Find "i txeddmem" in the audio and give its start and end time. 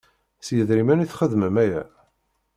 1.03-1.55